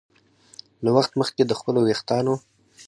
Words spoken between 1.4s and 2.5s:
د خپلو ویښتانو